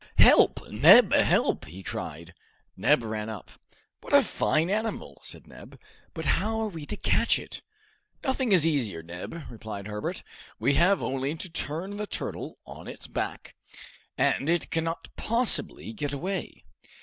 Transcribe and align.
"Help, 0.17 0.67
Neb, 0.71 1.13
help!" 1.13 1.65
he 1.65 1.83
cried. 1.83 2.33
Neb 2.75 3.03
ran 3.03 3.29
up. 3.29 3.51
"What 3.99 4.13
a 4.15 4.23
fine 4.23 4.67
animal!" 4.71 5.21
said 5.23 5.45
Neb; 5.45 5.79
"but 6.15 6.25
how 6.25 6.59
are 6.59 6.69
we 6.69 6.87
to 6.87 6.97
catch 6.97 7.37
it?" 7.37 7.61
"Nothing 8.23 8.51
is 8.51 8.65
easier, 8.65 9.03
Neb," 9.03 9.43
replied 9.47 9.85
Herbert. 9.85 10.23
"We 10.57 10.73
have 10.73 11.03
only 11.03 11.35
to 11.35 11.49
turn 11.51 11.97
the 11.97 12.07
turtle 12.07 12.57
on 12.65 12.87
its 12.87 13.05
back, 13.05 13.53
and 14.17 14.49
it 14.49 14.71
cannot 14.71 15.07
possibly 15.17 15.93
get 15.93 16.13
away. 16.13 16.63